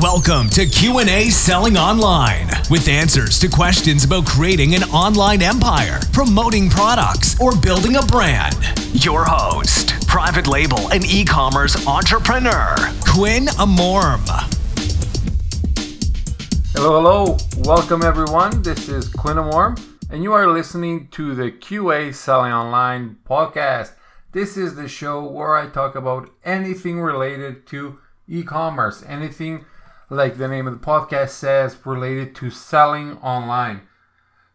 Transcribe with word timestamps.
Welcome 0.00 0.48
to 0.50 0.64
Q&A 0.64 1.28
Selling 1.28 1.76
Online 1.76 2.46
with 2.70 2.86
answers 2.86 3.40
to 3.40 3.48
questions 3.48 4.04
about 4.04 4.26
creating 4.26 4.76
an 4.76 4.84
online 4.84 5.42
empire, 5.42 5.98
promoting 6.12 6.70
products, 6.70 7.40
or 7.40 7.56
building 7.56 7.96
a 7.96 8.02
brand. 8.02 8.54
Your 8.92 9.24
host, 9.24 10.06
private 10.06 10.46
label 10.46 10.92
and 10.92 11.04
e-commerce 11.04 11.84
entrepreneur, 11.88 12.76
Quin 13.08 13.46
Amorim. 13.58 14.24
Hello, 16.74 17.00
hello. 17.00 17.36
Welcome 17.64 18.04
everyone. 18.04 18.62
This 18.62 18.88
is 18.88 19.08
Quin 19.08 19.36
Amorim 19.36 19.84
and 20.10 20.22
you 20.22 20.32
are 20.32 20.46
listening 20.46 21.08
to 21.08 21.34
the 21.34 21.50
QA 21.50 22.14
Selling 22.14 22.52
Online 22.52 23.16
podcast. 23.28 23.94
This 24.30 24.56
is 24.56 24.76
the 24.76 24.86
show 24.86 25.24
where 25.24 25.56
I 25.56 25.68
talk 25.68 25.96
about 25.96 26.30
anything 26.44 27.00
related 27.00 27.66
to 27.68 27.98
e-commerce, 28.28 29.02
anything 29.04 29.64
like 30.10 30.36
the 30.36 30.48
name 30.48 30.66
of 30.66 30.80
the 30.80 30.86
podcast 30.86 31.30
says, 31.30 31.76
related 31.84 32.34
to 32.36 32.50
selling 32.50 33.18
online. 33.18 33.82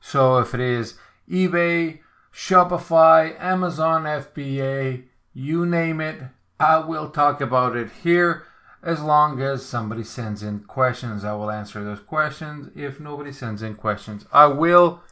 So 0.00 0.38
if 0.38 0.54
it 0.54 0.60
is 0.60 0.94
eBay, 1.30 2.00
Shopify, 2.32 3.38
Amazon 3.40 4.04
FBA, 4.04 5.04
you 5.34 5.66
name 5.66 6.00
it, 6.00 6.22
I 6.58 6.78
will 6.78 7.10
talk 7.10 7.40
about 7.40 7.76
it 7.76 7.90
here. 8.02 8.44
As 8.82 9.00
long 9.00 9.40
as 9.40 9.64
somebody 9.64 10.02
sends 10.02 10.42
in 10.42 10.60
questions, 10.60 11.24
I 11.24 11.34
will 11.34 11.50
answer 11.50 11.84
those 11.84 12.00
questions. 12.00 12.70
If 12.74 12.98
nobody 12.98 13.32
sends 13.32 13.62
in 13.62 13.76
questions, 13.76 14.26
I 14.32 14.46
will 14.46 15.02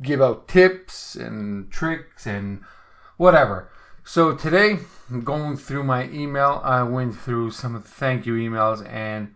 give 0.00 0.20
out 0.22 0.46
tips 0.46 1.16
and 1.16 1.70
tricks 1.70 2.26
and 2.26 2.60
whatever. 3.16 3.70
So 4.06 4.34
today, 4.34 4.80
going 5.24 5.56
through 5.56 5.84
my 5.84 6.10
email, 6.10 6.60
I 6.62 6.82
went 6.82 7.16
through 7.16 7.52
some 7.52 7.80
thank 7.80 8.26
you 8.26 8.34
emails, 8.34 8.86
and 8.86 9.34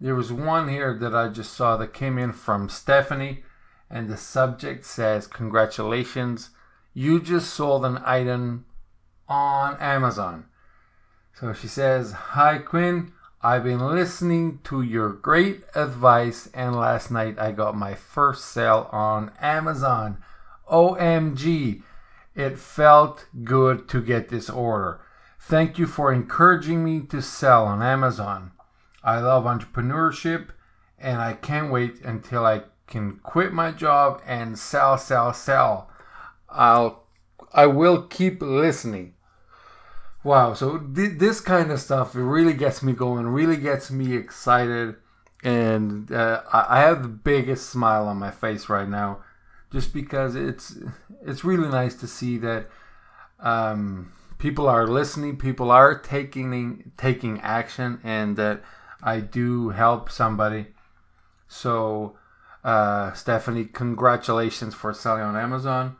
there 0.00 0.16
was 0.16 0.32
one 0.32 0.68
here 0.68 0.92
that 0.98 1.14
I 1.14 1.28
just 1.28 1.52
saw 1.54 1.76
that 1.76 1.94
came 1.94 2.18
in 2.18 2.32
from 2.32 2.68
Stephanie, 2.68 3.44
and 3.88 4.08
the 4.08 4.16
subject 4.16 4.84
says, 4.84 5.28
Congratulations, 5.28 6.50
you 6.94 7.20
just 7.20 7.54
sold 7.54 7.84
an 7.84 7.98
item 8.04 8.66
on 9.28 9.76
Amazon. 9.78 10.46
So 11.32 11.52
she 11.52 11.68
says, 11.68 12.10
Hi 12.10 12.58
Quin, 12.58 13.12
I've 13.40 13.62
been 13.62 13.78
listening 13.78 14.58
to 14.64 14.82
your 14.82 15.10
great 15.10 15.62
advice, 15.76 16.50
and 16.52 16.74
last 16.74 17.12
night 17.12 17.38
I 17.38 17.52
got 17.52 17.76
my 17.76 17.94
first 17.94 18.46
sale 18.46 18.88
on 18.90 19.30
Amazon. 19.40 20.18
OMG! 20.68 21.84
It 22.36 22.58
felt 22.58 23.26
good 23.44 23.88
to 23.88 24.02
get 24.02 24.28
this 24.28 24.50
order. 24.50 25.00
Thank 25.40 25.78
you 25.78 25.86
for 25.86 26.12
encouraging 26.12 26.84
me 26.84 27.00
to 27.06 27.22
sell 27.22 27.64
on 27.64 27.82
Amazon. 27.82 28.52
I 29.02 29.20
love 29.20 29.44
entrepreneurship 29.44 30.48
and 30.98 31.22
I 31.22 31.32
can't 31.32 31.72
wait 31.72 32.02
until 32.02 32.44
I 32.44 32.64
can 32.86 33.20
quit 33.22 33.54
my 33.54 33.72
job 33.72 34.20
and 34.26 34.58
sell, 34.58 34.98
sell, 34.98 35.32
sell. 35.32 35.90
I'll 36.50 37.04
I 37.54 37.66
will 37.66 38.02
keep 38.02 38.42
listening. 38.42 39.14
Wow, 40.22 40.52
so 40.52 40.78
th- 40.78 41.18
this 41.18 41.40
kind 41.40 41.70
of 41.70 41.80
stuff 41.80 42.10
really 42.14 42.52
gets 42.52 42.82
me 42.82 42.92
going, 42.92 43.28
really 43.28 43.56
gets 43.56 43.90
me 43.90 44.14
excited, 44.14 44.96
and 45.44 46.10
uh, 46.10 46.42
I 46.52 46.80
have 46.80 47.02
the 47.02 47.08
biggest 47.08 47.70
smile 47.70 48.08
on 48.08 48.18
my 48.18 48.30
face 48.30 48.68
right 48.68 48.88
now 48.88 49.20
just 49.76 49.92
because 49.92 50.34
it's 50.34 50.78
it's 51.26 51.44
really 51.44 51.68
nice 51.68 51.94
to 51.94 52.06
see 52.06 52.38
that 52.38 52.66
um, 53.40 54.10
people 54.38 54.66
are 54.66 54.86
listening, 54.86 55.36
people 55.36 55.70
are 55.70 55.98
taking 55.98 56.92
taking 56.96 57.38
action, 57.42 58.00
and 58.02 58.38
that 58.38 58.62
I 59.02 59.20
do 59.20 59.68
help 59.68 60.10
somebody. 60.10 60.68
So, 61.46 62.16
uh, 62.64 63.12
Stephanie, 63.12 63.66
congratulations 63.66 64.74
for 64.74 64.94
selling 64.94 65.22
on 65.22 65.36
Amazon. 65.36 65.96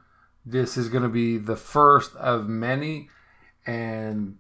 This 0.47 0.79
is 0.79 0.89
going 0.89 1.03
to 1.03 1.11
be 1.11 1.37
the 1.37 1.57
first 1.57 2.17
of 2.17 2.49
many. 2.49 3.11
And 3.67 4.39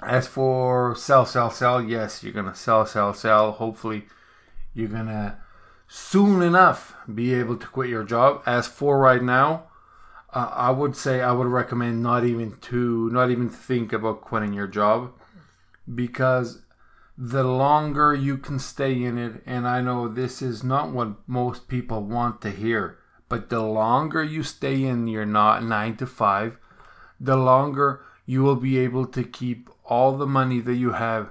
as 0.00 0.28
for 0.28 0.94
sell, 0.94 1.26
sell, 1.26 1.50
sell, 1.50 1.82
yes, 1.82 2.22
you're 2.22 2.32
going 2.32 2.46
to 2.46 2.54
sell, 2.54 2.86
sell, 2.86 3.14
sell. 3.14 3.50
Hopefully, 3.50 4.04
you're 4.74 4.86
going 4.86 5.06
to 5.06 5.38
soon 5.94 6.42
enough 6.42 6.92
be 7.14 7.32
able 7.32 7.56
to 7.56 7.68
quit 7.68 7.88
your 7.88 8.02
job. 8.02 8.42
As 8.44 8.66
for 8.66 8.98
right 8.98 9.22
now, 9.22 9.68
uh, 10.32 10.50
I 10.52 10.72
would 10.72 10.96
say 10.96 11.20
I 11.20 11.30
would 11.30 11.46
recommend 11.46 12.02
not 12.02 12.24
even 12.24 12.56
to 12.62 13.08
not 13.10 13.30
even 13.30 13.48
think 13.48 13.92
about 13.92 14.20
quitting 14.20 14.52
your 14.52 14.66
job 14.66 15.12
because 15.94 16.62
the 17.16 17.44
longer 17.44 18.12
you 18.12 18.36
can 18.36 18.58
stay 18.58 19.04
in 19.04 19.16
it 19.16 19.40
and 19.46 19.68
I 19.68 19.82
know 19.82 20.08
this 20.08 20.42
is 20.42 20.64
not 20.64 20.90
what 20.90 21.28
most 21.28 21.68
people 21.68 22.02
want 22.02 22.40
to 22.40 22.50
hear, 22.50 22.98
but 23.28 23.48
the 23.48 23.62
longer 23.62 24.24
you 24.24 24.42
stay 24.42 24.82
in 24.82 25.06
your 25.06 25.24
not 25.24 25.62
9 25.62 25.96
to 25.98 26.06
5, 26.06 26.58
the 27.20 27.36
longer 27.36 28.00
you 28.26 28.42
will 28.42 28.56
be 28.56 28.78
able 28.78 29.06
to 29.06 29.22
keep 29.22 29.70
all 29.84 30.16
the 30.16 30.26
money 30.26 30.58
that 30.58 30.74
you 30.74 30.92
have 30.92 31.28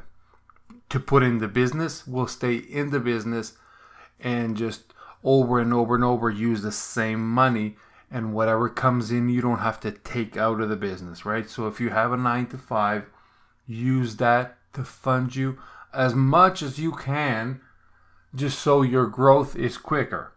to 0.88 1.02
put 1.02 1.22
in 1.22 1.40
the 1.40 1.50
business 1.50 2.08
will 2.08 2.28
stay 2.28 2.56
in 2.56 2.92
the 2.92 3.02
business 3.02 3.58
and 4.24 4.58
just 4.58 4.94
over 5.24 5.60
and 5.60 5.74
over 5.74 5.96
and 5.96 6.04
over 6.04 6.30
use 6.30 6.62
the 6.62 6.72
same 6.72 7.28
money 7.28 7.76
and 8.10 8.34
whatever 8.34 8.70
comes 8.70 9.12
in 9.12 9.30
you 9.30 9.42
don't 9.42 9.60
have 9.60 9.80
to 9.80 9.92
take 9.92 10.38
out 10.38 10.62
of 10.62 10.70
the 10.70 10.76
business 10.76 11.26
right? 11.26 11.50
So 11.50 11.68
if 11.68 11.80
you 11.80 11.90
have 11.90 12.12
a 12.12 12.18
9 12.18 12.48
to 12.48 12.58
5 12.58 13.06
use 13.68 14.18
that 14.18 14.58
to 14.74 14.84
fund 14.84 15.36
you 15.36 15.58
as 15.94 16.16
much 16.16 16.62
as 16.62 16.80
you 16.80 16.92
can 16.92 17.62
just 18.36 18.60
so 18.60 18.82
your 18.82 19.06
growth 19.06 19.56
is 19.56 19.78
quicker. 19.78 20.34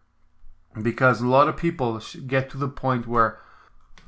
Because 0.80 1.20
a 1.20 1.26
lot 1.26 1.48
of 1.48 1.56
people 1.56 2.00
get 2.26 2.50
to 2.50 2.58
the 2.58 2.68
point 2.68 3.06
where 3.06 3.38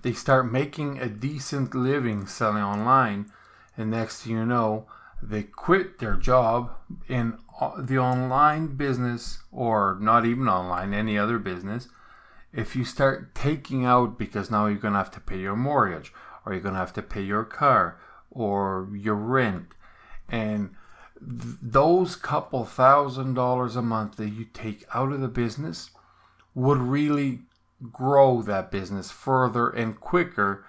they 0.03 0.13
start 0.13 0.53
making 0.53 0.99
a 0.99 1.09
decent 1.09 1.75
living 1.75 2.27
selling 2.27 2.63
online 2.63 3.33
and 3.77 3.91
next 3.91 4.23
thing 4.23 4.33
you 4.33 4.45
know 4.45 4.87
they 5.23 5.43
quit 5.43 5.99
their 5.99 6.15
job 6.15 6.71
in 7.09 7.39
the 7.79 7.99
online 7.99 8.69
business 8.77 9.39
or 9.51 9.99
not 10.01 10.25
even 10.25 10.49
online 10.49 10.95
any 10.95 11.19
other 11.19 11.39
business 11.39 11.89
if 12.53 12.75
you 12.75 12.85
start 12.85 13.35
taking 13.35 13.85
out 13.85 14.19
because 14.19 14.51
now 14.51 14.67
you're 14.67 14.79
going 14.79 14.93
to 14.93 14.99
have 14.99 15.11
to 15.11 15.21
pay 15.21 15.39
your 15.39 15.57
mortgage 15.57 16.13
or 16.45 16.53
you're 16.53 16.63
going 16.63 16.75
to 16.75 16.81
have 16.81 16.93
to 16.93 17.03
pay 17.03 17.23
your 17.23 17.45
car 17.45 17.99
or 18.31 18.89
your 18.95 19.15
rent 19.15 19.67
and 20.29 20.71
th- 21.19 21.57
those 21.61 22.17
couple 22.17 22.65
thousand 22.65 23.35
dollars 23.35 23.77
a 23.77 23.83
month 23.83 24.17
that 24.17 24.31
you 24.31 24.45
take 24.45 24.85
out 24.95 25.13
of 25.13 25.21
the 25.21 25.29
business 25.29 25.91
would 26.55 26.79
really 26.79 27.41
grow 27.93 28.43
that 28.43 28.71
business 28.71 29.11
further 29.11 29.69
and 29.69 30.01
quicker 30.01 30.65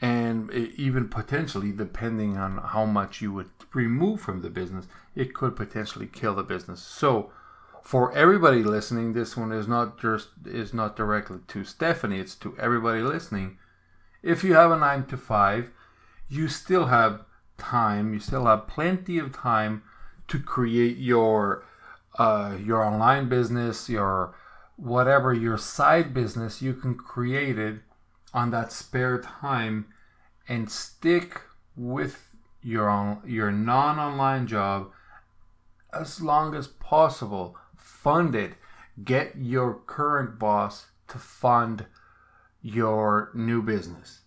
and 0.00 0.50
even 0.52 1.08
potentially 1.08 1.72
depending 1.72 2.36
on 2.36 2.58
how 2.58 2.84
much 2.84 3.22
you 3.22 3.32
would 3.32 3.50
remove 3.72 4.20
from 4.20 4.42
the 4.42 4.50
business 4.50 4.86
it 5.14 5.34
could 5.34 5.56
potentially 5.56 6.06
kill 6.06 6.34
the 6.34 6.42
business. 6.42 6.82
So 6.82 7.30
for 7.82 8.12
everybody 8.12 8.62
listening 8.62 9.14
this 9.14 9.36
one 9.36 9.52
is 9.52 9.66
not 9.66 10.00
just 10.00 10.28
is 10.44 10.74
not 10.74 10.96
directly 10.96 11.38
to 11.48 11.64
stephanie 11.64 12.18
it's 12.20 12.34
to 12.34 12.56
everybody 12.58 13.00
listening. 13.00 13.58
If 14.22 14.44
you 14.44 14.54
have 14.54 14.70
a 14.70 14.78
9 14.78 15.06
to 15.06 15.16
5 15.16 15.70
you 16.28 16.48
still 16.48 16.86
have 16.86 17.20
time 17.56 18.12
you 18.12 18.20
still 18.20 18.44
have 18.44 18.68
plenty 18.68 19.18
of 19.18 19.32
time 19.32 19.82
to 20.28 20.38
create 20.38 20.98
your 20.98 21.64
uh, 22.18 22.56
your 22.62 22.82
online 22.82 23.28
business 23.28 23.88
your 23.88 24.34
whatever 24.76 25.32
your 25.32 25.56
side 25.56 26.12
business 26.12 26.60
you 26.60 26.74
can 26.74 26.94
create 26.94 27.58
it 27.58 27.76
on 28.36 28.50
that 28.50 28.70
spare 28.70 29.18
time 29.18 29.86
and 30.46 30.70
stick 30.70 31.40
with 31.74 32.28
your 32.62 32.88
on, 32.88 33.22
your 33.26 33.50
non-online 33.50 34.46
job 34.46 34.90
as 35.92 36.20
long 36.20 36.54
as 36.54 36.66
possible. 36.66 37.56
Fund 37.74 38.34
it. 38.34 38.52
Get 39.02 39.36
your 39.36 39.74
current 39.86 40.38
boss 40.38 40.88
to 41.08 41.18
fund 41.18 41.86
your 42.60 43.30
new 43.34 43.62
business. 43.62 44.20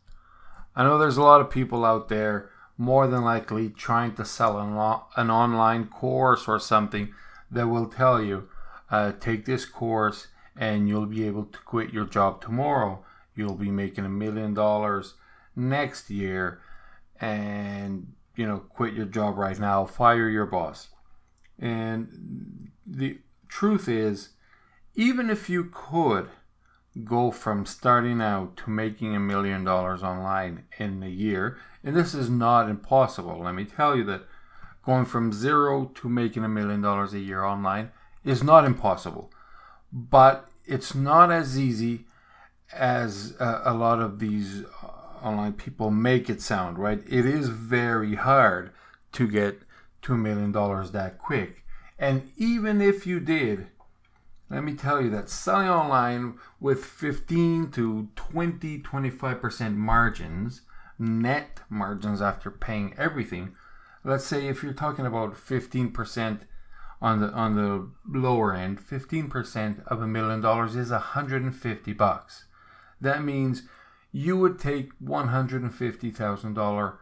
I 0.75 0.83
know 0.83 0.97
there's 0.97 1.17
a 1.17 1.21
lot 1.21 1.41
of 1.41 1.51
people 1.51 1.85
out 1.85 2.09
there 2.09 2.50
more 2.77 3.06
than 3.06 3.23
likely 3.23 3.69
trying 3.69 4.15
to 4.15 4.25
sell 4.25 4.57
an, 4.57 4.69
an 5.17 5.29
online 5.29 5.85
course 5.85 6.47
or 6.47 6.59
something 6.59 7.13
that 7.51 7.67
will 7.67 7.88
tell 7.88 8.23
you 8.23 8.50
uh, 8.89 9.11
take 9.19 9.45
this 9.45 9.65
course 9.65 10.29
and 10.56 10.89
you'll 10.89 11.06
be 11.06 11.27
able 11.27 11.45
to 11.45 11.59
quit 11.59 11.94
your 11.94 12.06
job 12.06 12.41
tomorrow. 12.41 13.03
You'll 13.39 13.56
be 13.56 13.71
making 13.71 14.03
a 14.03 14.09
million 14.09 14.53
dollars 14.53 15.13
next 15.56 16.09
year 16.09 16.59
and 17.21 18.12
you 18.36 18.45
know 18.45 18.59
quit 18.59 18.94
your 18.94 19.06
job 19.06 19.38
right 19.38 19.57
now, 19.57 19.86
fire 19.86 20.27
your 20.27 20.45
boss. 20.45 20.89
And 21.57 22.69
the 22.86 23.19
truth 23.47 23.88
is 23.88 24.31
even 24.94 25.30
if 25.30 25.50
you 25.50 25.71
could 25.71 26.27
go 27.06 27.31
from 27.31 27.65
starting 27.65 28.19
out 28.19 28.57
to 28.57 28.69
making 28.69 29.15
a 29.15 29.19
million 29.21 29.63
dollars 29.63 30.03
online 30.03 30.65
in 30.77 31.01
a 31.01 31.07
year, 31.07 31.57
and 31.81 31.95
this 31.95 32.13
is 32.13 32.30
not 32.30 32.69
impossible. 32.69 33.39
Let 33.42 33.56
me 33.56 33.63
tell 33.63 33.95
you 33.95 34.03
that 34.03 34.24
going 34.85 35.06
from 35.06 35.31
zero 35.31 35.85
to 35.95 36.09
making 36.09 36.44
a 36.44 36.50
million 36.50 36.81
dollars 36.81 37.13
a 37.13 37.19
year 37.19 37.45
online 37.45 37.92
is 38.25 38.44
not 38.44 38.65
impossible, 38.65 39.31
but 39.94 40.50
it's 40.65 40.94
not 40.94 41.31
as 41.31 41.57
easy 41.57 42.06
as 42.74 43.36
uh, 43.39 43.62
a 43.63 43.74
lot 43.74 44.00
of 44.00 44.19
these 44.19 44.63
online 45.21 45.54
people 45.54 45.92
make 45.92 46.30
it 46.30 46.42
sound, 46.42 46.77
right? 46.77 47.01
It 47.07 47.25
is 47.25 47.50
very 47.50 48.16
hard 48.16 48.71
to 49.13 49.27
get 49.27 49.62
$2 50.04 50.18
million 50.18 50.51
that 50.51 51.18
quick. 51.18 51.66
And 51.98 52.31
even 52.38 52.81
if 52.81 53.06
you 53.06 53.19
did, 53.19 53.68
let 54.50 54.63
me 54.63 54.74
tell 54.74 55.01
you 55.01 55.10
that 55.12 55.30
selling 55.30 55.69
online 55.69 56.36
with 56.60 56.83
15 56.83 57.71
to 57.71 58.10
20, 58.16 58.80
25% 58.80 59.75
margins, 59.75 60.62
net 60.98 61.60
margins 61.69 62.21
after 62.21 62.50
paying 62.50 62.94
everything, 62.98 63.56
let's 64.04 64.25
say 64.25 64.48
if 64.48 64.63
you're 64.63 64.74
talking 64.74 65.06
about 65.06 65.36
15% 65.36 66.42
on 67.01 67.21
the 67.21 67.31
on 67.31 67.56
the 67.56 67.89
lower 68.19 68.54
end, 68.54 68.80
15% 68.80 69.88
of 69.88 70.01
a 70.01 70.07
million 70.07 70.42
dollars 70.42 70.75
is 70.75 70.92
150 70.92 71.94
bucks. 71.94 72.45
That 73.01 73.23
means 73.23 73.63
you 74.11 74.37
would 74.37 74.59
take 74.59 74.97
$150,000 74.99 76.97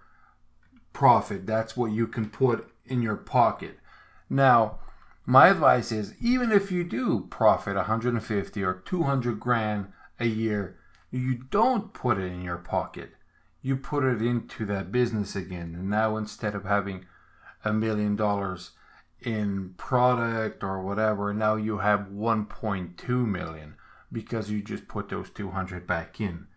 profit. 0.94 1.46
That's 1.46 1.78
what 1.78 1.92
you 1.92 2.08
can 2.08 2.30
put 2.30 2.72
in 2.86 3.02
your 3.02 3.16
pocket. 3.16 3.80
Now, 4.30 4.80
my 5.26 5.50
advice 5.50 5.92
is 5.92 6.14
even 6.22 6.52
if 6.52 6.72
you 6.72 6.84
do 6.84 7.28
profit 7.30 7.76
150 7.76 8.64
or 8.64 8.74
200 8.74 9.40
grand 9.40 9.88
a 10.20 10.26
year, 10.26 10.78
you 11.12 11.36
don't 11.36 11.94
put 11.94 12.18
it 12.18 12.32
in 12.32 12.42
your 12.42 12.58
pocket. 12.58 13.12
You 13.62 13.76
put 13.76 14.04
it 14.04 14.22
into 14.22 14.66
that 14.66 14.92
business 14.92 15.36
again. 15.36 15.76
And 15.78 15.90
now 15.90 16.16
instead 16.18 16.56
of 16.56 16.64
having 16.64 17.06
a 17.64 17.74
million 17.74 18.16
dollars 18.16 18.72
in 19.22 19.74
product 19.78 20.64
or 20.64 20.82
whatever, 20.82 21.34
now 21.34 21.56
you 21.56 21.80
have 21.80 22.08
1.2 22.12 23.10
million 23.28 23.76
because 24.12 24.50
you 24.50 24.62
just 24.62 24.88
put 24.88 25.10
those 25.10 25.30
200 25.30 25.86
back 25.86 26.20
in. 26.22 26.48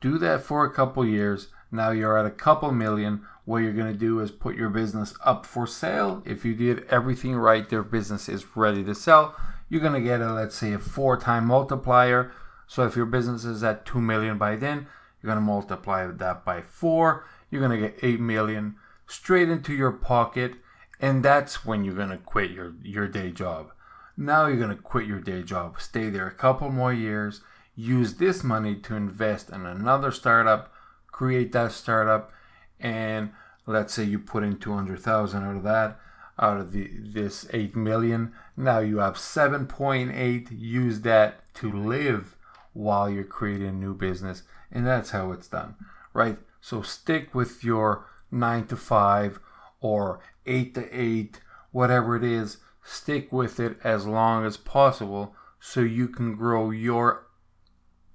Do 0.00 0.18
that 0.18 0.42
for 0.42 0.64
a 0.64 0.72
couple 0.72 1.04
years. 1.04 1.48
Now 1.70 1.90
you're 1.90 2.18
at 2.18 2.26
a 2.26 2.30
couple 2.30 2.72
million. 2.72 3.26
What 3.44 3.58
you're 3.58 3.72
going 3.72 3.92
to 3.92 3.98
do 3.98 4.20
is 4.20 4.30
put 4.30 4.56
your 4.56 4.70
business 4.70 5.14
up 5.24 5.46
for 5.46 5.66
sale. 5.66 6.22
If 6.24 6.44
you 6.44 6.54
did 6.54 6.84
everything 6.88 7.36
right, 7.36 7.68
their 7.68 7.82
business 7.82 8.28
is 8.28 8.56
ready 8.56 8.82
to 8.84 8.94
sell. 8.94 9.36
You're 9.68 9.80
going 9.80 10.00
to 10.00 10.00
get 10.00 10.20
a, 10.20 10.32
let's 10.32 10.56
say, 10.56 10.72
a 10.72 10.78
four 10.78 11.16
time 11.16 11.46
multiplier. 11.46 12.32
So 12.66 12.84
if 12.84 12.96
your 12.96 13.06
business 13.06 13.44
is 13.44 13.62
at 13.62 13.84
2 13.86 14.00
million 14.00 14.38
by 14.38 14.56
then, 14.56 14.86
you're 15.22 15.32
going 15.32 15.42
to 15.44 15.52
multiply 15.52 16.06
that 16.06 16.44
by 16.44 16.62
four. 16.62 17.24
You're 17.50 17.60
going 17.66 17.80
to 17.80 17.88
get 17.88 17.98
8 18.02 18.20
million 18.20 18.76
straight 19.06 19.48
into 19.48 19.74
your 19.74 19.92
pocket. 19.92 20.54
And 21.00 21.24
that's 21.24 21.64
when 21.64 21.84
you're 21.84 21.94
going 21.94 22.10
to 22.10 22.18
quit 22.18 22.50
your, 22.50 22.74
your 22.82 23.08
day 23.08 23.30
job. 23.30 23.72
Now 24.20 24.48
you're 24.48 24.58
going 24.58 24.76
to 24.76 24.82
quit 24.82 25.06
your 25.06 25.18
day 25.18 25.42
job, 25.42 25.80
stay 25.80 26.10
there 26.10 26.26
a 26.26 26.34
couple 26.34 26.68
more 26.68 26.92
years, 26.92 27.40
use 27.74 28.16
this 28.16 28.44
money 28.44 28.76
to 28.76 28.94
invest 28.94 29.48
in 29.48 29.64
another 29.64 30.12
startup, 30.12 30.70
create 31.06 31.52
that 31.52 31.72
startup, 31.72 32.30
and 32.78 33.30
let's 33.64 33.94
say 33.94 34.04
you 34.04 34.18
put 34.18 34.44
in 34.44 34.58
200,000 34.58 35.42
out 35.42 35.56
of 35.56 35.62
that, 35.62 35.98
out 36.38 36.58
of 36.58 36.72
the 36.72 36.90
this 37.00 37.46
8 37.50 37.74
million, 37.74 38.34
now 38.58 38.80
you 38.80 38.98
have 38.98 39.14
7.8, 39.14 40.48
use 40.50 41.00
that 41.00 41.54
to 41.54 41.72
live 41.72 42.36
while 42.74 43.08
you're 43.08 43.24
creating 43.24 43.68
a 43.68 43.72
new 43.72 43.94
business, 43.94 44.42
and 44.70 44.86
that's 44.86 45.12
how 45.12 45.32
it's 45.32 45.48
done, 45.48 45.76
right? 46.12 46.36
So 46.60 46.82
stick 46.82 47.34
with 47.34 47.64
your 47.64 48.04
9 48.30 48.66
to 48.66 48.76
5 48.76 49.40
or 49.80 50.20
8 50.44 50.74
to 50.74 50.94
8, 50.94 51.40
whatever 51.72 52.16
it 52.16 52.24
is 52.24 52.58
stick 52.90 53.32
with 53.32 53.60
it 53.60 53.78
as 53.84 54.04
long 54.04 54.44
as 54.44 54.56
possible 54.56 55.34
so 55.60 55.80
you 55.80 56.08
can 56.08 56.34
grow 56.34 56.70
your 56.70 57.26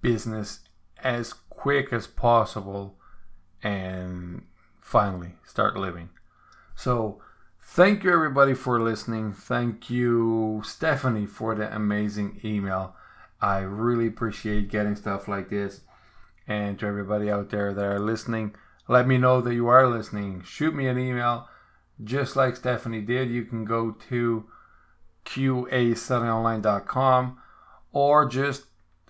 business 0.02 0.60
as 1.02 1.32
quick 1.50 1.94
as 1.94 2.08
possible 2.08 2.98
and 3.64 4.44
finally 4.82 5.32
start 5.46 5.78
living. 5.78 6.10
So, 6.76 7.22
thank 7.64 8.04
you 8.04 8.12
everybody 8.12 8.54
for 8.54 8.82
listening. 8.82 9.32
Thank 9.32 9.90
you, 9.90 10.62
Stephanie, 10.66 11.26
for 11.26 11.56
the 11.56 11.74
amazing 11.74 12.42
email. 12.44 12.96
I 13.42 13.60
really 13.60 14.08
appreciate 14.08 14.70
getting 14.70 14.96
stuff 14.98 15.28
like 15.28 15.50
this. 15.50 15.82
And 16.48 16.78
to 16.80 16.86
everybody 16.86 17.32
out 17.32 17.50
there 17.50 17.74
that 17.74 17.86
are 17.86 18.00
listening, 18.00 18.56
let 18.90 19.08
me 19.08 19.18
know 19.18 19.40
that 19.40 19.56
you 19.56 19.68
are 19.68 19.88
listening. 19.88 20.44
Shoot 20.44 20.76
me 20.76 20.88
an 20.88 21.00
email. 21.00 21.48
Just 22.04 22.36
like 22.36 22.58
Stephanie 22.58 23.02
did, 23.02 23.30
you 23.30 23.46
can 23.46 23.64
go 23.64 23.92
to 24.10 24.46
qasellingonline.com 25.26 27.38
or 27.92 28.28
just 28.28 28.66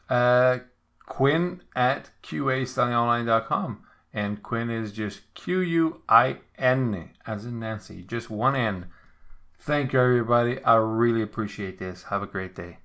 uh, 0.10 0.58
Quin 1.06 1.62
at 1.76 2.10
qasellingonline.com. 2.24 3.82
And 4.14 4.42
Quin 4.42 4.70
is 4.70 4.94
just 4.94 5.34
Q 5.34 5.60
U 5.60 6.02
I 6.08 6.38
N 6.58 7.10
as 7.28 7.44
in 7.46 7.60
Nancy, 7.60 8.02
just 8.02 8.30
one 8.30 8.56
N. 8.56 8.86
Thank 9.60 9.92
you, 9.94 10.00
everybody. 10.00 10.64
I 10.64 10.76
really 10.76 11.22
appreciate 11.22 11.80
this. 11.80 12.04
Have 12.04 12.24
a 12.24 12.28
great 12.28 12.56
day. 12.56 12.78